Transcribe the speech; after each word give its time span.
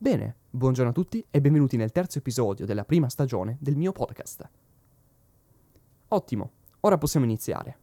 Bene, 0.00 0.36
buongiorno 0.50 0.92
a 0.92 0.94
tutti 0.94 1.26
e 1.28 1.40
benvenuti 1.40 1.76
nel 1.76 1.90
terzo 1.90 2.18
episodio 2.18 2.64
della 2.64 2.84
prima 2.84 3.08
stagione 3.08 3.56
del 3.58 3.74
mio 3.74 3.90
podcast. 3.90 4.48
Ottimo, 6.06 6.50
ora 6.82 6.96
possiamo 6.96 7.26
iniziare. 7.26 7.78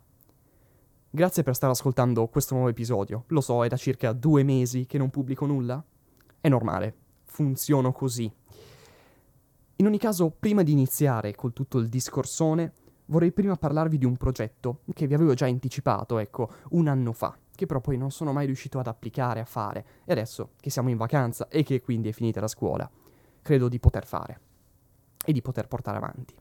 Grazie 1.09 1.43
per 1.43 1.55
stare 1.55 1.73
ascoltando 1.73 2.25
questo 2.27 2.53
nuovo 2.53 2.69
episodio. 2.69 3.25
Lo 3.27 3.41
so, 3.41 3.65
è 3.65 3.67
da 3.67 3.75
circa 3.75 4.13
due 4.13 4.43
mesi 4.43 4.85
che 4.85 4.97
non 4.97 5.09
pubblico 5.09 5.45
nulla. 5.45 5.83
È 6.39 6.47
normale, 6.47 6.95
funziono 7.25 7.91
così. 7.91 8.31
In 9.75 9.85
ogni 9.85 9.97
caso, 9.97 10.29
prima 10.29 10.63
di 10.63 10.71
iniziare 10.71 11.35
col 11.35 11.51
tutto 11.51 11.79
il 11.79 11.89
discorsone, 11.89 12.71
vorrei 13.07 13.33
prima 13.33 13.57
parlarvi 13.57 13.97
di 13.97 14.05
un 14.05 14.15
progetto 14.15 14.83
che 14.93 15.05
vi 15.05 15.15
avevo 15.15 15.33
già 15.33 15.47
anticipato, 15.47 16.17
ecco, 16.19 16.49
un 16.69 16.87
anno 16.87 17.11
fa 17.11 17.37
che 17.55 17.65
però 17.65 17.81
poi 17.81 17.97
non 17.97 18.11
sono 18.11 18.33
mai 18.33 18.45
riuscito 18.45 18.79
ad 18.79 18.87
applicare, 18.87 19.39
a 19.39 19.45
fare. 19.45 19.85
E 20.05 20.11
adesso 20.11 20.51
che 20.59 20.69
siamo 20.69 20.89
in 20.89 20.97
vacanza 20.97 21.47
e 21.47 21.63
che 21.63 21.81
quindi 21.81 22.09
è 22.09 22.11
finita 22.11 22.39
la 22.39 22.47
scuola, 22.47 22.89
credo 23.41 23.67
di 23.69 23.79
poter 23.79 24.05
fare 24.05 24.39
e 25.25 25.33
di 25.33 25.41
poter 25.41 25.67
portare 25.67 25.97
avanti. 25.97 26.35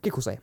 Che 0.00 0.10
cos'è? 0.10 0.40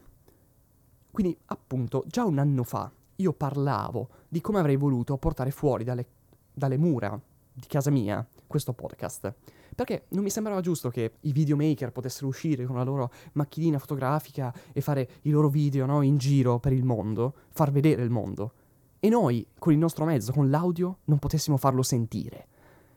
Quindi, 1.12 1.38
appunto, 1.46 2.04
già 2.08 2.24
un 2.24 2.38
anno 2.38 2.64
fa 2.64 2.92
io 3.16 3.34
parlavo 3.34 4.10
di 4.28 4.42
come 4.42 4.60
avrei 4.60 4.78
voluto 4.78 5.18
portare 5.18 5.52
fuori 5.52 5.84
dalle, 5.84 6.06
dalle 6.54 6.78
mura 6.78 7.20
di 7.52 7.68
casa 7.68 7.90
mia 7.90 8.26
questo 8.48 8.74
podcast. 8.74 9.34
Perché 9.76 10.06
non 10.10 10.24
mi 10.24 10.30
sembrava 10.30 10.62
giusto 10.62 10.90
che 10.90 11.14
i 11.22 11.32
videomaker 11.32 11.92
potessero 11.92 12.28
uscire 12.28 12.66
con 12.66 12.76
la 12.76 12.84
loro 12.84 13.12
macchinina 13.34 13.80
fotografica 13.80 14.54
e 14.74 14.82
fare 14.82 15.10
i 15.24 15.30
loro 15.30 15.50
video 15.50 15.86
no, 15.86 16.02
in 16.02 16.18
giro 16.18 16.60
per 16.60 16.74
il 16.74 16.84
mondo, 16.84 17.34
far 17.50 17.72
vedere 17.72 18.02
il 18.02 18.10
mondo 18.10 18.54
e 19.00 19.10
noi, 19.10 19.46
con 19.58 19.72
il 19.72 19.80
nostro 19.80 20.06
mezzo, 20.06 20.32
con 20.34 20.50
l'audio, 20.50 21.00
non 21.06 21.20
potessimo 21.20 21.58
farlo 21.58 21.82
sentire. 21.84 22.48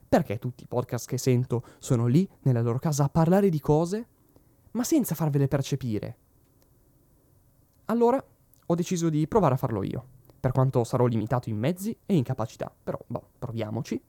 Perché 0.08 0.38
tutti 0.38 0.64
i 0.64 0.66
podcast 0.66 1.08
che 1.08 1.16
sento 1.16 1.64
sono 1.78 2.06
lì, 2.06 2.28
nella 2.42 2.60
loro 2.60 2.78
casa, 2.78 3.04
a 3.04 3.08
parlare 3.08 3.48
di 3.48 3.60
cose, 3.60 4.06
ma 4.72 4.84
senza 4.84 5.14
farvele 5.14 5.48
percepire? 5.48 6.16
Allora 7.86 8.22
ho 8.66 8.74
deciso 8.74 9.08
di 9.08 9.26
provare 9.28 9.54
a 9.54 9.58
farlo 9.58 9.82
io, 9.82 10.04
per 10.40 10.52
quanto 10.52 10.82
sarò 10.84 11.06
limitato 11.06 11.48
in 11.50 11.58
mezzi 11.58 11.96
e 12.04 12.16
in 12.16 12.24
capacità, 12.24 12.74
però, 12.82 12.98
boh, 13.06 13.28
proviamoci. 13.38 14.02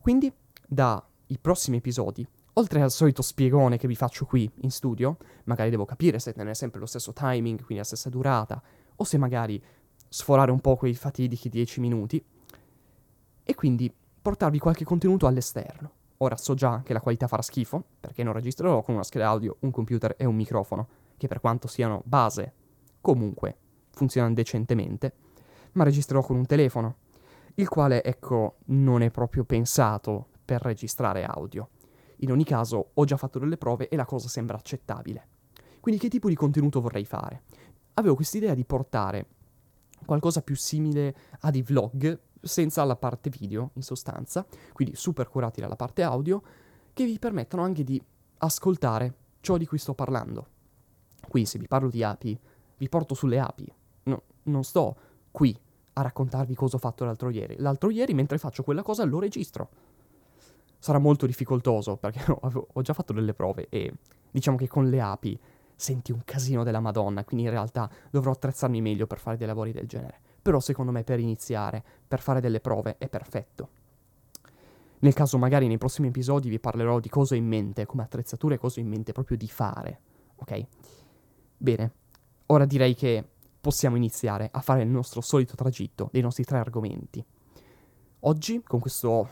Quindi, 0.00 0.32
dai 0.66 1.38
prossimi 1.40 1.76
episodi, 1.76 2.26
oltre 2.54 2.80
al 2.80 2.90
solito 2.90 3.22
spiegone 3.22 3.76
che 3.76 3.86
vi 3.86 3.94
faccio 3.94 4.24
qui 4.24 4.50
in 4.62 4.70
studio, 4.70 5.18
magari 5.44 5.70
devo 5.70 5.84
capire 5.84 6.18
se 6.18 6.32
tenere 6.32 6.54
sempre 6.54 6.80
lo 6.80 6.86
stesso 6.86 7.12
timing, 7.12 7.58
quindi 7.58 7.76
la 7.76 7.84
stessa 7.84 8.08
durata, 8.08 8.62
o 8.96 9.04
se 9.04 9.18
magari 9.18 9.62
sforare 10.16 10.50
un 10.50 10.60
po' 10.60 10.76
quei 10.76 10.94
fatidici 10.94 11.50
10 11.50 11.78
minuti 11.78 12.24
e 13.42 13.54
quindi 13.54 13.92
portarvi 14.22 14.58
qualche 14.58 14.82
contenuto 14.82 15.26
all'esterno. 15.26 15.90
Ora 16.18 16.38
so 16.38 16.54
già 16.54 16.80
che 16.82 16.94
la 16.94 17.02
qualità 17.02 17.26
farà 17.26 17.42
schifo, 17.42 17.84
perché 18.00 18.22
non 18.22 18.32
registrerò 18.32 18.80
con 18.80 18.94
una 18.94 19.04
scheda 19.04 19.28
audio, 19.28 19.56
un 19.60 19.70
computer 19.70 20.14
e 20.16 20.24
un 20.24 20.34
microfono, 20.34 20.88
che 21.18 21.28
per 21.28 21.40
quanto 21.40 21.68
siano 21.68 22.00
base, 22.06 22.54
comunque 23.02 23.58
funzionano 23.90 24.32
decentemente, 24.32 25.12
ma 25.72 25.84
registrerò 25.84 26.22
con 26.22 26.36
un 26.36 26.46
telefono, 26.46 26.96
il 27.56 27.68
quale, 27.68 28.02
ecco, 28.02 28.56
non 28.68 29.02
è 29.02 29.10
proprio 29.10 29.44
pensato 29.44 30.28
per 30.46 30.62
registrare 30.62 31.24
audio. 31.24 31.68
In 32.20 32.32
ogni 32.32 32.44
caso, 32.44 32.92
ho 32.94 33.04
già 33.04 33.18
fatto 33.18 33.38
delle 33.38 33.58
prove 33.58 33.90
e 33.90 33.96
la 33.96 34.06
cosa 34.06 34.28
sembra 34.28 34.56
accettabile. 34.56 35.28
Quindi 35.78 36.00
che 36.00 36.08
tipo 36.08 36.30
di 36.30 36.34
contenuto 36.34 36.80
vorrei 36.80 37.04
fare? 37.04 37.42
Avevo 37.94 38.14
quest'idea 38.14 38.54
di 38.54 38.64
portare 38.64 39.26
qualcosa 40.04 40.42
più 40.42 40.56
simile 40.56 41.14
a 41.40 41.50
dei 41.50 41.62
vlog, 41.62 42.18
senza 42.40 42.84
la 42.84 42.96
parte 42.96 43.30
video, 43.30 43.70
in 43.74 43.82
sostanza, 43.82 44.46
quindi 44.72 44.94
super 44.94 45.28
curati 45.28 45.60
dalla 45.60 45.76
parte 45.76 46.02
audio, 46.02 46.42
che 46.92 47.04
vi 47.04 47.18
permettono 47.18 47.62
anche 47.62 47.84
di 47.84 48.00
ascoltare 48.38 49.14
ciò 49.40 49.56
di 49.56 49.66
cui 49.66 49.78
sto 49.78 49.94
parlando. 49.94 50.46
Qui, 51.28 51.44
se 51.44 51.58
vi 51.58 51.66
parlo 51.66 51.88
di 51.88 52.02
api, 52.02 52.38
vi 52.78 52.88
porto 52.88 53.14
sulle 53.14 53.38
api. 53.38 53.72
No, 54.04 54.22
non 54.44 54.64
sto 54.64 54.96
qui 55.30 55.58
a 55.94 56.02
raccontarvi 56.02 56.54
cosa 56.54 56.76
ho 56.76 56.78
fatto 56.78 57.04
l'altro 57.04 57.30
ieri. 57.30 57.56
L'altro 57.58 57.90
ieri, 57.90 58.14
mentre 58.14 58.38
faccio 58.38 58.62
quella 58.62 58.82
cosa, 58.82 59.04
lo 59.04 59.18
registro. 59.18 59.68
Sarà 60.78 60.98
molto 60.98 61.26
difficoltoso 61.26 61.96
perché 61.96 62.24
ho, 62.30 62.82
già 62.82 62.92
fatto 62.92 63.12
delle 63.12 63.34
prove 63.34 63.66
e 63.68 63.92
diciamo 64.30 64.56
che 64.56 64.68
con 64.68 64.88
le 64.88 65.00
api 65.00 65.38
senti 65.76 66.10
un 66.10 66.22
casino 66.24 66.64
della 66.64 66.80
Madonna, 66.80 67.24
quindi 67.24 67.44
in 67.44 67.52
realtà 67.52 67.88
dovrò 68.10 68.32
attrezzarmi 68.32 68.80
meglio 68.80 69.06
per 69.06 69.18
fare 69.18 69.36
dei 69.36 69.46
lavori 69.46 69.72
del 69.72 69.86
genere. 69.86 70.18
Però 70.42 70.58
secondo 70.58 70.90
me 70.90 71.04
per 71.04 71.20
iniziare, 71.20 71.84
per 72.06 72.20
fare 72.20 72.40
delle 72.40 72.60
prove, 72.60 72.96
è 72.98 73.08
perfetto. 73.08 73.68
Nel 75.00 75.12
caso 75.12 75.36
magari 75.36 75.66
nei 75.66 75.76
prossimi 75.76 76.08
episodi 76.08 76.48
vi 76.48 76.58
parlerò 76.58 76.98
di 77.00 77.08
cosa 77.10 77.34
ho 77.34 77.36
in 77.36 77.46
mente, 77.46 77.84
come 77.84 78.02
attrezzature 78.02 78.58
cosa 78.58 78.80
ho 78.80 78.82
in 78.82 78.88
mente 78.88 79.12
proprio 79.12 79.36
di 79.36 79.48
fare, 79.48 80.00
ok? 80.36 80.66
Bene, 81.58 81.92
ora 82.46 82.64
direi 82.64 82.94
che 82.94 83.22
possiamo 83.60 83.96
iniziare 83.96 84.48
a 84.50 84.60
fare 84.60 84.82
il 84.82 84.88
nostro 84.88 85.20
solito 85.20 85.54
tragitto 85.54 86.08
dei 86.12 86.22
nostri 86.22 86.44
tre 86.44 86.58
argomenti. 86.58 87.24
Oggi, 88.20 88.62
con 88.62 88.80
questo 88.80 89.28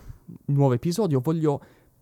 nuovo 0.47 0.75
episodio, 0.75 1.21
voglio 1.21 1.61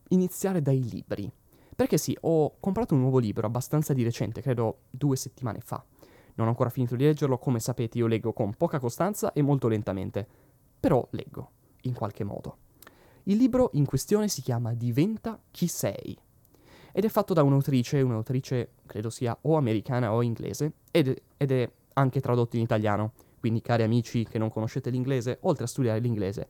iniziare 0.08 0.60
dai 0.60 0.82
libri. 0.88 1.30
Perché 1.74 1.96
sì, 1.96 2.16
ho 2.20 2.56
comprato 2.60 2.94
un 2.94 3.00
nuovo 3.00 3.18
libro 3.18 3.46
abbastanza 3.46 3.92
di 3.92 4.02
recente, 4.02 4.40
credo 4.42 4.80
due 4.90 5.16
settimane 5.16 5.60
fa. 5.60 5.84
Non 6.34 6.46
ho 6.46 6.50
ancora 6.50 6.70
finito 6.70 6.96
di 6.96 7.04
leggerlo, 7.04 7.38
come 7.38 7.60
sapete 7.60 7.98
io 7.98 8.06
leggo 8.06 8.32
con 8.32 8.54
poca 8.54 8.78
costanza 8.78 9.32
e 9.32 9.42
molto 9.42 9.68
lentamente. 9.68 10.26
Però 10.78 11.06
leggo, 11.10 11.50
in 11.82 11.94
qualche 11.94 12.24
modo. 12.24 12.56
Il 13.24 13.36
libro 13.36 13.70
in 13.74 13.84
questione 13.84 14.28
si 14.28 14.42
chiama 14.42 14.74
Diventa 14.74 15.40
chi 15.50 15.66
sei. 15.66 16.16
Ed 16.92 17.04
è 17.04 17.08
fatto 17.08 17.32
da 17.32 17.42
un'autrice, 17.42 18.00
un'autrice 18.00 18.72
credo 18.84 19.08
sia 19.08 19.36
o 19.42 19.56
americana 19.56 20.12
o 20.12 20.22
inglese, 20.22 20.72
ed, 20.90 21.14
ed 21.36 21.50
è 21.50 21.70
anche 21.94 22.20
tradotto 22.20 22.56
in 22.56 22.62
italiano. 22.62 23.12
Quindi 23.38 23.60
cari 23.60 23.82
amici 23.82 24.24
che 24.24 24.38
non 24.38 24.50
conoscete 24.50 24.90
l'inglese, 24.90 25.38
oltre 25.42 25.64
a 25.64 25.68
studiare 25.68 26.00
l'inglese, 26.00 26.46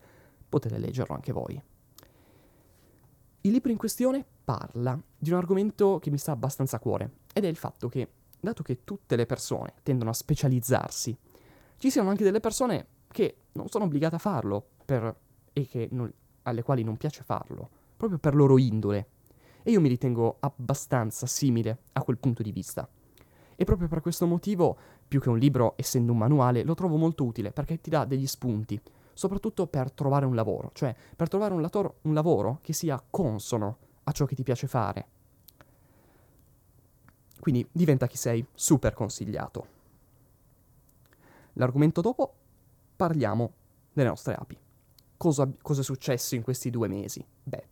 potete 0.49 0.77
leggerlo 0.77 1.15
anche 1.15 1.31
voi. 1.31 1.61
Il 3.45 3.51
libro 3.51 3.71
in 3.71 3.77
questione 3.77 4.23
parla 4.45 4.97
di 5.17 5.29
un 5.29 5.35
argomento 5.35 5.99
che 5.99 6.09
mi 6.09 6.17
sta 6.17 6.31
abbastanza 6.31 6.77
a 6.77 6.79
cuore, 6.79 7.11
ed 7.33 7.43
è 7.43 7.49
il 7.49 7.57
fatto 7.57 7.89
che, 7.89 8.07
dato 8.39 8.63
che 8.63 8.85
tutte 8.85 9.17
le 9.17 9.25
persone 9.25 9.73
tendono 9.83 10.11
a 10.11 10.13
specializzarsi, 10.13 11.13
ci 11.75 11.91
siano 11.91 12.09
anche 12.09 12.23
delle 12.23 12.39
persone 12.39 12.87
che 13.09 13.35
non 13.51 13.67
sono 13.67 13.83
obbligate 13.83 14.15
a 14.15 14.19
farlo 14.19 14.65
per, 14.85 15.13
e 15.51 15.89
non, 15.91 16.09
alle 16.43 16.63
quali 16.63 16.83
non 16.83 16.95
piace 16.95 17.23
farlo, 17.23 17.69
proprio 17.97 18.17
per 18.17 18.33
loro 18.33 18.57
indole. 18.57 19.07
E 19.61 19.71
io 19.71 19.81
mi 19.81 19.89
ritengo 19.89 20.37
abbastanza 20.39 21.25
simile 21.25 21.79
a 21.91 22.01
quel 22.01 22.19
punto 22.19 22.43
di 22.43 22.51
vista. 22.53 22.87
E 23.57 23.65
proprio 23.65 23.89
per 23.89 23.99
questo 23.99 24.25
motivo, 24.25 24.77
più 25.05 25.19
che 25.19 25.27
un 25.27 25.37
libro, 25.37 25.73
essendo 25.75 26.13
un 26.13 26.17
manuale, 26.17 26.63
lo 26.63 26.75
trovo 26.75 26.95
molto 26.95 27.25
utile 27.25 27.51
perché 27.51 27.81
ti 27.81 27.89
dà 27.89 28.05
degli 28.05 28.25
spunti, 28.25 28.79
soprattutto 29.13 29.67
per 29.67 29.91
trovare 29.91 30.25
un 30.25 30.35
lavoro, 30.35 30.71
cioè 30.73 30.95
per 31.15 31.27
trovare 31.27 31.53
un, 31.53 31.61
lator- 31.61 31.93
un 32.01 32.13
lavoro 32.13 32.59
che 32.61 32.73
sia 32.73 33.01
consono 33.09 33.77
a 34.03 34.11
ciò 34.11 34.25
che 34.25 34.35
ti 34.35 34.43
piace 34.43 34.67
fare. 34.67 35.07
Quindi 37.39 37.67
diventa 37.71 38.07
chi 38.07 38.17
sei, 38.17 38.45
super 38.53 38.93
consigliato. 38.93 39.67
L'argomento 41.53 42.01
dopo 42.01 42.33
parliamo 42.95 43.51
delle 43.91 44.07
nostre 44.07 44.33
api. 44.33 44.57
Cosa, 45.17 45.49
cosa, 45.61 45.81
è 45.81 45.83
successo 45.83 46.35
in 46.35 46.41
questi 46.41 46.69
due 46.69 46.87
mesi? 46.87 47.25
Beh, 47.43 47.67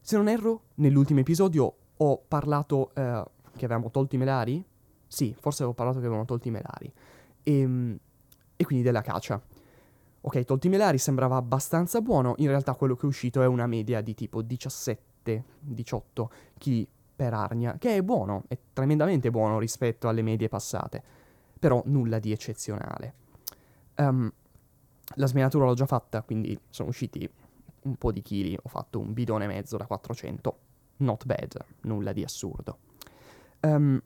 se 0.00 0.16
non 0.16 0.28
erro, 0.28 0.62
nell'ultimo 0.74 1.20
episodio 1.20 1.74
ho 1.96 2.22
parlato 2.26 2.90
eh, 2.94 3.24
che 3.56 3.64
avevamo 3.64 3.90
tolto 3.90 4.16
i 4.16 4.18
melari. 4.18 4.64
Sì, 5.06 5.34
forse 5.38 5.62
avevo 5.62 5.76
parlato 5.76 5.98
che 5.98 6.06
avevamo 6.06 6.26
tolto 6.26 6.48
i 6.48 6.50
melari. 6.50 6.92
E, 7.42 7.58
ehm, 7.60 7.98
e 8.56 8.64
quindi 8.64 8.84
della 8.84 9.02
caccia. 9.02 9.40
Ok, 10.26 10.42
tolti 10.44 10.68
i 10.68 10.70
melari 10.70 10.96
sembrava 10.96 11.36
abbastanza 11.36 12.00
buono, 12.00 12.32
in 12.38 12.46
realtà 12.46 12.74
quello 12.74 12.96
che 12.96 13.02
è 13.02 13.06
uscito 13.06 13.42
è 13.42 13.46
una 13.46 13.66
media 13.66 14.00
di 14.00 14.14
tipo 14.14 14.42
17-18 14.42 14.96
kg 16.56 16.86
per 17.14 17.34
arnia, 17.34 17.76
che 17.76 17.96
è 17.96 18.02
buono, 18.02 18.44
è 18.48 18.58
tremendamente 18.72 19.30
buono 19.30 19.58
rispetto 19.58 20.08
alle 20.08 20.22
medie 20.22 20.48
passate, 20.48 21.02
però 21.58 21.82
nulla 21.86 22.18
di 22.20 22.32
eccezionale. 22.32 23.14
Um, 23.96 24.32
la 25.16 25.26
smenatura 25.26 25.66
l'ho 25.66 25.74
già 25.74 25.84
fatta, 25.84 26.22
quindi 26.22 26.58
sono 26.70 26.88
usciti 26.88 27.28
un 27.82 27.96
po' 27.96 28.10
di 28.10 28.22
chili, 28.22 28.56
ho 28.60 28.68
fatto 28.70 29.00
un 29.00 29.12
bidone 29.12 29.44
e 29.44 29.48
mezzo 29.48 29.76
da 29.76 29.84
400, 29.84 30.58
not 30.98 31.26
bad, 31.26 31.62
nulla 31.82 32.14
di 32.14 32.24
assurdo. 32.24 32.78
Um, 33.60 34.00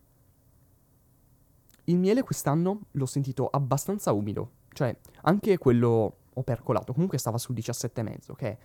il 1.84 1.96
miele 1.96 2.24
quest'anno 2.24 2.80
l'ho 2.90 3.06
sentito 3.06 3.46
abbastanza 3.46 4.10
umido, 4.10 4.50
cioè, 4.78 4.96
anche 5.22 5.58
quello 5.58 6.18
opercolato 6.34 6.92
comunque 6.92 7.18
stava 7.18 7.36
sul 7.36 7.56
17,5, 7.56 8.34
che 8.36 8.58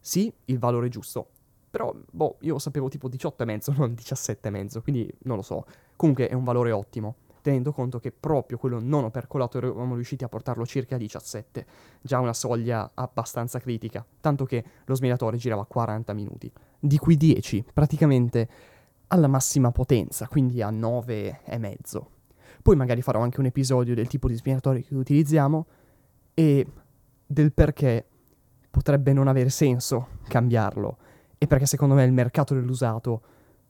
sì, 0.00 0.32
il 0.46 0.58
valore 0.58 0.88
giusto. 0.88 1.28
Però, 1.70 1.94
boh, 2.10 2.38
io 2.40 2.58
sapevo 2.58 2.88
tipo 2.88 3.08
18,5, 3.08 3.72
non 3.78 3.92
17,5, 3.92 4.82
quindi 4.82 5.08
non 5.20 5.36
lo 5.36 5.42
so. 5.42 5.64
Comunque 5.94 6.28
è 6.28 6.34
un 6.34 6.42
valore 6.42 6.72
ottimo. 6.72 7.14
tenendo 7.42 7.72
conto 7.72 7.98
che 7.98 8.12
proprio 8.12 8.56
quello 8.56 8.80
non 8.80 9.04
opercolato 9.04 9.58
eravamo 9.58 9.94
riusciti 9.94 10.24
a 10.24 10.28
portarlo 10.28 10.66
circa 10.66 10.96
a 10.96 10.98
17, 10.98 11.66
già 12.00 12.18
una 12.18 12.34
soglia 12.34 12.90
abbastanza 12.94 13.60
critica, 13.60 14.04
tanto 14.20 14.44
che 14.44 14.64
lo 14.84 14.94
smiratore 14.94 15.36
girava 15.36 15.64
40 15.64 16.12
minuti, 16.12 16.52
di 16.78 16.98
cui 16.98 17.16
10 17.16 17.66
praticamente 17.72 18.48
alla 19.08 19.28
massima 19.28 19.70
potenza, 19.70 20.26
quindi 20.26 20.60
a 20.60 20.70
9 20.70 21.40
e 21.44 21.58
mezzo. 21.58 22.10
Poi 22.62 22.76
magari 22.76 23.02
farò 23.02 23.20
anche 23.20 23.40
un 23.40 23.46
episodio 23.46 23.94
del 23.94 24.06
tipo 24.06 24.28
di 24.28 24.34
smiratore 24.34 24.82
che 24.82 24.94
utilizziamo 24.94 25.66
e 26.32 26.66
del 27.26 27.52
perché 27.52 28.06
potrebbe 28.70 29.12
non 29.12 29.28
avere 29.28 29.50
senso 29.50 30.20
cambiarlo 30.28 30.96
e 31.36 31.46
perché 31.46 31.66
secondo 31.66 31.94
me 31.94 32.04
il 32.04 32.12
mercato 32.12 32.54
dell'usato 32.54 33.22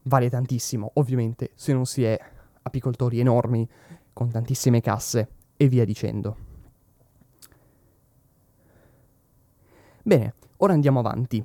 vale 0.03 0.29
tantissimo, 0.29 0.91
ovviamente 0.95 1.53
se 1.55 1.73
non 1.73 1.87
si 1.87 2.05
è 2.05 2.19
apicoltori 2.63 3.19
enormi 3.19 3.69
con 4.13 4.31
tantissime 4.31 4.81
casse 4.81 5.29
e 5.57 5.69
via 5.69 5.85
dicendo. 5.85 6.37
Bene, 10.03 10.35
ora 10.59 10.73
andiamo 10.73 10.99
avanti. 10.99 11.45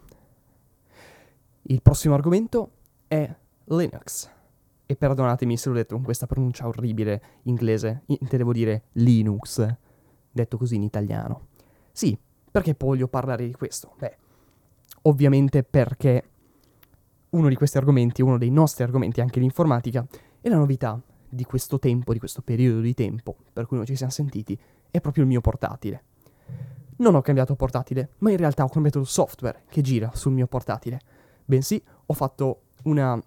Il 1.70 1.82
prossimo 1.82 2.14
argomento 2.14 2.72
è 3.08 3.34
Linux. 3.66 4.36
E 4.90 4.96
perdonatemi 4.96 5.58
se 5.58 5.70
l'ho 5.70 5.76
detto 5.76 5.96
con 5.96 6.04
questa 6.04 6.26
pronuncia 6.28 6.66
orribile 6.66 7.22
inglese, 7.44 8.04
intendevo 8.06 8.54
dire 8.54 8.86
Linux, 8.94 9.68
detto 10.32 10.58
così 10.58 10.76
in 10.76 10.84
italiano. 10.84 11.48
Sì, 11.92 12.18
perché 12.50 12.76
voglio 12.78 13.08
parlare 13.08 13.46
di 13.46 13.54
questo? 13.54 13.94
Beh, 13.98 14.18
ovviamente 15.04 15.64
perché 15.64 16.24
uno 17.32 17.50
di 17.50 17.56
questi 17.56 17.78
argomenti, 17.78 18.22
uno 18.22 18.38
dei 18.38 18.50
nostri 18.50 18.84
argomenti 18.84 19.20
anche 19.20 19.40
l'informatica, 19.40 20.08
e 20.40 20.50
la 20.50 20.58
novità 20.58 21.00
di 21.28 21.44
questo 21.44 21.78
tempo, 21.80 22.14
di 22.14 22.20
questo 22.20 22.42
periodo 22.42 22.80
di 22.80 22.94
tempo 22.94 23.36
per 23.52 23.66
cui 23.66 23.76
noi 23.76 23.86
ci 23.86 23.96
siamo 23.96 24.12
sentiti, 24.12 24.58
è 24.90 25.02
proprio 25.02 25.24
il 25.24 25.30
mio 25.30 25.42
portatile. 25.42 26.04
Non 26.98 27.16
ho 27.16 27.22
cambiato 27.22 27.56
portatile, 27.56 28.12
ma 28.20 28.32
in 28.32 28.38
realtà 28.38 28.64
ho 28.64 28.70
cambiato 28.70 29.00
il 29.00 29.06
software 29.06 29.64
che 29.68 29.82
gira 29.82 30.12
sul 30.14 30.32
mio 30.32 30.48
portatile. 30.48 31.00
Bensì, 31.46 31.84
ho 32.06 32.14
fatto 32.14 32.62
una... 32.84 33.22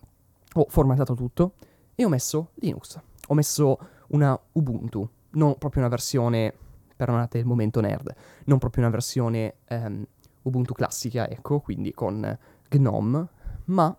ho 0.54 0.66
formattato 0.68 1.14
tutto 1.14 1.54
e 1.94 2.04
ho 2.04 2.08
messo 2.08 2.50
Linux. 2.54 2.98
Ho 3.28 3.34
messo 3.34 3.78
una 4.08 4.38
Ubuntu, 4.52 5.08
non 5.30 5.56
proprio 5.58 5.82
una 5.82 5.90
versione, 5.90 6.52
perdonate 6.96 7.38
il 7.38 7.46
momento 7.46 7.80
nerd, 7.80 8.14
non 8.44 8.58
proprio 8.58 8.84
una 8.84 8.92
versione 8.92 9.56
um, 9.68 10.04
Ubuntu 10.42 10.72
classica, 10.72 11.28
ecco, 11.28 11.60
quindi 11.60 11.92
con 11.92 12.38
GNOME, 12.68 13.28
ma 13.66 13.94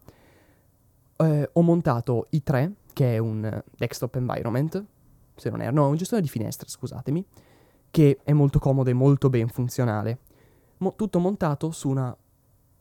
eh, 1.18 1.50
ho 1.54 1.62
montato 1.62 2.28
i3 2.32 2.72
che 2.94 3.16
è 3.16 3.18
un 3.20 3.62
desktop 3.78 4.16
environment, 4.16 4.84
se 5.36 5.50
non 5.50 5.62
è, 5.62 5.72
no, 5.72 5.88
un 5.88 5.96
gestore 5.96 6.22
di 6.22 6.28
finestre, 6.28 6.68
scusatemi, 6.68 7.26
che 7.90 8.20
è 8.24 8.34
molto 8.34 8.60
comodo 8.60 8.90
e 8.90 8.94
molto 8.94 9.30
ben 9.30 9.48
funzionale. 9.48 10.20
Mo- 10.78 10.96
tutto 10.96 11.20
montato 11.20 11.72
su 11.72 11.90
una 11.90 12.16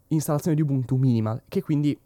installazione 0.08 0.56
di 0.56 0.62
Ubuntu 0.62 0.96
minimal, 0.96 1.42
che 1.48 1.62
quindi 1.62 1.98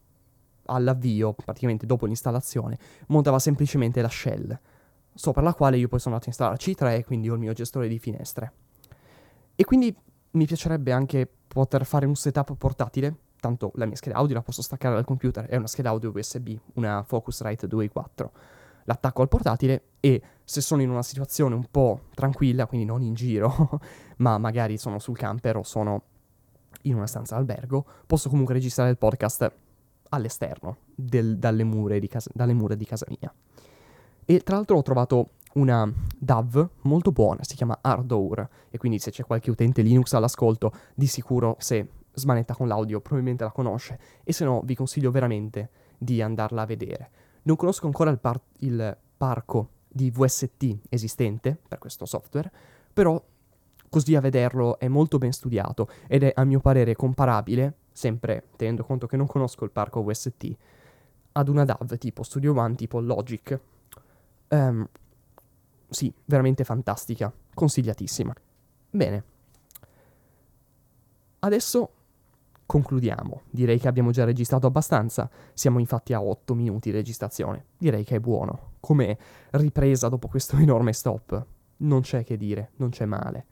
all'avvio, 0.66 1.32
praticamente 1.32 1.86
dopo 1.86 2.06
l'installazione, 2.06 2.78
montava 3.08 3.38
semplicemente 3.38 4.00
la 4.02 4.08
shell, 4.08 4.58
sopra 5.14 5.42
la 5.42 5.54
quale 5.54 5.76
io 5.76 5.88
poi 5.88 5.98
sono 5.98 6.14
andato 6.14 6.30
a 6.30 6.32
installare 6.32 6.56
C3 6.58 7.04
quindi 7.04 7.28
ho 7.30 7.34
il 7.34 7.40
mio 7.40 7.52
gestore 7.52 7.88
di 7.88 7.98
finestre. 7.98 8.52
E 9.54 9.64
quindi 9.64 9.94
mi 10.32 10.46
piacerebbe 10.46 10.92
anche 10.92 11.28
poter 11.46 11.84
fare 11.84 12.06
un 12.06 12.16
setup 12.16 12.54
portatile 12.56 13.16
tanto 13.44 13.72
la 13.74 13.84
mia 13.84 13.94
scheda 13.94 14.16
audio 14.16 14.34
la 14.36 14.42
posso 14.42 14.62
staccare 14.62 14.94
dal 14.94 15.04
computer, 15.04 15.44
è 15.44 15.56
una 15.56 15.66
scheda 15.66 15.90
audio 15.90 16.10
USB, 16.14 16.56
una 16.74 17.02
Focusrite 17.02 17.66
2.4. 17.66 18.28
L'attacco 18.84 19.20
al 19.20 19.28
portatile 19.28 19.82
e 20.00 20.22
se 20.44 20.62
sono 20.62 20.80
in 20.80 20.88
una 20.88 21.02
situazione 21.02 21.54
un 21.54 21.66
po' 21.70 22.00
tranquilla, 22.14 22.66
quindi 22.66 22.86
non 22.86 23.02
in 23.02 23.12
giro, 23.12 23.80
ma 24.18 24.38
magari 24.38 24.78
sono 24.78 24.98
sul 24.98 25.16
camper 25.16 25.56
o 25.56 25.62
sono 25.62 26.02
in 26.82 26.94
una 26.94 27.06
stanza 27.06 27.36
albergo, 27.36 27.84
posso 28.06 28.30
comunque 28.30 28.54
registrare 28.54 28.90
il 28.90 28.96
podcast 28.96 29.52
all'esterno 30.14 30.78
del, 30.94 31.38
dalle, 31.38 31.64
mura 31.64 31.98
casa, 32.08 32.30
dalle 32.32 32.54
mura 32.54 32.74
di 32.74 32.84
casa 32.84 33.06
mia. 33.08 33.32
E 34.24 34.40
tra 34.40 34.56
l'altro 34.56 34.78
ho 34.78 34.82
trovato 34.82 35.30
una 35.54 35.90
DAV 36.18 36.68
molto 36.82 37.12
buona, 37.12 37.44
si 37.44 37.54
chiama 37.54 37.78
Ardour, 37.80 38.48
e 38.70 38.78
quindi 38.78 38.98
se 38.98 39.10
c'è 39.10 39.24
qualche 39.24 39.50
utente 39.50 39.82
Linux 39.82 40.12
all'ascolto, 40.14 40.72
di 40.94 41.06
sicuro 41.06 41.56
se 41.58 41.88
smanetta 42.14 42.54
con 42.54 42.68
l'audio, 42.68 43.00
probabilmente 43.00 43.44
la 43.44 43.50
conosce, 43.50 43.98
e 44.24 44.32
se 44.32 44.44
no 44.44 44.62
vi 44.64 44.74
consiglio 44.74 45.10
veramente 45.10 45.70
di 45.98 46.22
andarla 46.22 46.62
a 46.62 46.66
vedere. 46.66 47.10
Non 47.42 47.56
conosco 47.56 47.86
ancora 47.86 48.10
il, 48.10 48.18
par- 48.18 48.40
il 48.60 48.96
parco 49.16 49.68
di 49.88 50.10
VST 50.10 50.78
esistente 50.88 51.58
per 51.68 51.78
questo 51.78 52.04
software, 52.04 52.50
però 52.92 53.22
così 53.88 54.16
a 54.16 54.20
vederlo 54.20 54.78
è 54.78 54.88
molto 54.88 55.18
ben 55.18 55.32
studiato 55.32 55.88
ed 56.08 56.24
è 56.24 56.32
a 56.34 56.44
mio 56.44 56.58
parere 56.58 56.96
comparabile, 56.96 57.74
sempre 57.94 58.48
tenendo 58.56 58.84
conto 58.84 59.06
che 59.06 59.16
non 59.16 59.28
conosco 59.28 59.64
il 59.64 59.70
parco 59.70 60.02
VST, 60.02 60.56
ad 61.32 61.48
una 61.48 61.64
DAV 61.64 61.96
tipo 61.96 62.24
Studio 62.24 62.52
One, 62.58 62.74
tipo 62.74 62.98
Logic. 63.00 63.58
Um, 64.48 64.86
sì, 65.88 66.12
veramente 66.24 66.64
fantastica, 66.64 67.32
consigliatissima. 67.54 68.34
Bene. 68.90 69.24
Adesso 71.38 71.90
Concludiamo. 72.66 73.42
Direi 73.50 73.78
che 73.78 73.88
abbiamo 73.88 74.10
già 74.10 74.24
registrato 74.24 74.66
abbastanza. 74.66 75.28
Siamo 75.52 75.78
infatti 75.78 76.12
a 76.12 76.22
8 76.22 76.54
minuti 76.54 76.90
di 76.90 76.96
registrazione. 76.96 77.66
Direi 77.76 78.04
che 78.04 78.16
è 78.16 78.20
buono. 78.20 78.72
Come 78.80 79.18
ripresa 79.50 80.08
dopo 80.08 80.28
questo 80.28 80.56
enorme 80.58 80.92
stop. 80.92 81.46
Non 81.78 82.00
c'è 82.00 82.24
che 82.24 82.36
dire, 82.36 82.70
non 82.76 82.88
c'è 82.88 83.04
male. 83.04 83.46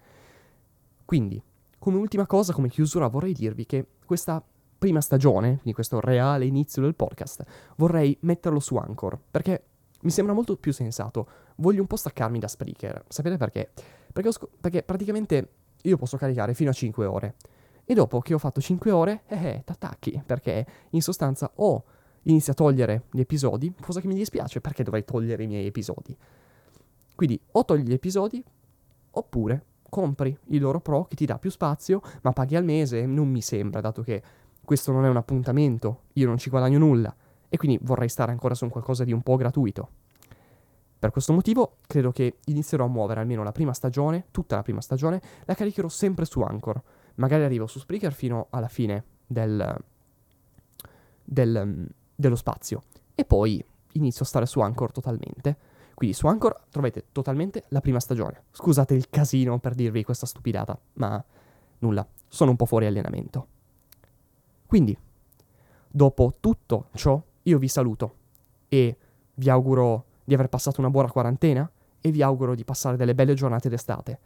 Quindi, 1.05 1.43
come 1.83 1.97
ultima 1.97 2.29
cosa, 2.29 2.53
come 2.53 2.69
chiusura, 2.69 3.09
vorrei 3.09 3.33
dirvi 3.33 3.67
che 3.67 3.85
questa 4.07 4.41
prima 4.79 5.01
stagione, 5.01 5.55
quindi 5.55 5.73
questo 5.73 5.99
reale 5.99 6.45
inizio 6.45 6.81
del 6.81 6.95
podcast, 6.95 7.45
vorrei 7.75 8.17
metterlo 8.21 8.61
su 8.61 8.77
Anchor, 8.77 9.19
perché 9.29 9.65
mi 10.03 10.11
sembra 10.11 10.33
molto 10.33 10.57
più 10.57 10.73
sensato. 10.73 11.27
Voglio 11.57 11.81
un 11.81 11.89
po' 11.89 11.97
staccarmi 11.97 12.39
da 12.39 12.47
Spreaker. 12.47 13.03
Sapete 13.09 13.37
perché? 13.37 13.73
Perché, 14.13 14.31
sc- 14.31 14.49
perché 14.61 14.85
praticamente 14.85 15.49
io 15.83 15.97
posso 15.97 16.17
caricare 16.17 16.55
fino 16.55 16.71
a 16.71 16.73
5 16.73 17.05
ore. 17.05 17.35
E 17.85 17.95
dopo 17.95 18.21
che 18.21 18.33
ho 18.33 18.39
fatto 18.39 18.61
5 18.61 18.93
ore, 18.93 19.23
eh, 19.27 19.49
eh, 19.49 19.63
t'attacchi, 19.65 20.23
perché 20.25 20.65
in 20.91 21.03
sostanza 21.03 21.51
o 21.57 21.83
inizi 22.23 22.51
a 22.51 22.55
togliere 22.55 23.07
gli 23.11 23.19
episodi, 23.19 23.75
cosa 23.81 24.01
che 24.01 24.07
mi 24.07 24.15
dispiace, 24.15 24.61
perché 24.61 24.85
dovrei 24.85 25.05
togliere 25.05 25.43
i 25.43 25.49
miei 25.49 25.67
episodi. 25.67 26.17
Quindi 27.17 27.41
o 27.51 27.65
togli 27.65 27.83
gli 27.83 27.93
episodi, 27.93 28.41
oppure 29.11 29.65
compri 29.93 30.35
il 30.47 30.61
loro 30.63 30.81
pro 30.81 31.05
che 31.05 31.17
ti 31.17 31.27
dà 31.27 31.39
più 31.39 31.51
spazio, 31.51 32.01
ma 32.23 32.33
paghi 32.33 32.57
al 32.57 32.65
mese, 32.65 33.05
non 33.05 33.29
mi 33.29 33.43
sembra, 33.43 33.83
dato 33.83 34.01
che 34.01 34.23
questo 34.65 34.91
non 34.91 35.05
è 35.05 35.09
un 35.09 35.17
appuntamento, 35.17 36.05
io 36.15 36.27
non 36.27 36.39
ci 36.39 36.49
guadagno 36.49 36.79
nulla, 36.79 37.15
e 37.51 37.57
quindi 37.59 37.79
vorrei 37.83 38.09
stare 38.09 38.33
ancora 38.33 38.55
su 38.55 38.67
qualcosa 38.69 39.05
di 39.05 39.13
un 39.13 39.21
po' 39.21 39.37
gratuito. 39.37 39.89
Per 40.99 41.11
questo 41.11 41.35
motivo 41.35 41.77
credo 41.87 42.11
che 42.11 42.39
inizierò 42.47 42.85
a 42.87 42.89
muovere 42.89 43.21
almeno 43.21 43.43
la 43.43 43.53
prima 43.53 43.75
stagione, 43.75 44.27
tutta 44.31 44.57
la 44.57 44.63
prima 44.63 44.81
stagione, 44.81 45.21
la 45.45 45.55
caricherò 45.55 45.89
sempre 45.89 46.25
su 46.25 46.41
Anchor 46.41 46.81
magari 47.17 47.45
arrivo 47.45 47.67
su 47.67 47.79
Spreaker 47.79 48.13
fino 48.13 48.47
alla 48.51 48.69
fine 48.69 49.05
del, 49.27 49.77
del, 51.23 51.89
dello 52.15 52.37
spazio 52.37 52.83
e 53.15 53.25
poi 53.25 53.63
inizio 53.93 54.25
a 54.25 54.29
stare 54.29 54.47
su 54.47 54.61
Anchor 54.61 54.93
totalmente. 54.93 55.71
Quindi 55.95 56.17
su 56.17 56.27
Anchor 56.27 56.63
trovate 56.71 57.07
totalmente 57.13 57.65
la 57.69 57.81
prima 57.81 58.01
stagione. 58.01 58.45
Scusate 58.51 58.95
il 58.95 59.09
casino 59.11 59.59
per 59.59 59.75
dirvi 59.75 60.05
questa 60.05 60.27
stupidata, 60.27 60.79
ma 60.95 61.23
nulla, 61.79 62.07
sono 62.29 62.51
un 62.51 62.57
po' 62.57 62.67
fuori 62.67 62.87
allenamento. 62.87 63.47
Quindi, 64.67 64.97
dopo 65.89 66.35
tutto 66.41 66.89
ciò, 66.95 67.23
io 67.43 67.59
vi 67.59 67.69
saluto 67.69 68.15
e 68.69 68.97
vi 69.35 69.51
auguro 69.51 70.07
di 70.25 70.35
aver 70.35 70.49
passato 70.49 70.81
una 70.81 70.91
buona 70.91 71.11
quarantena 71.11 71.71
e 72.01 72.11
vi 72.11 72.23
auguro 72.23 72.55
di 72.55 72.65
passare 72.65 72.97
delle 72.97 73.15
belle 73.15 73.35
giornate 73.35 73.69
d'estate 73.69 74.19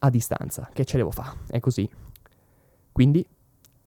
a 0.00 0.10
distanza, 0.10 0.68
che 0.72 0.84
ce 0.84 0.96
devo 0.96 1.10
fare, 1.10 1.38
è 1.48 1.60
così. 1.60 1.88
Quindi 2.92 3.26